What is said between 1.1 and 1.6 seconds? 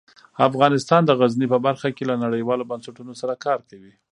غزني په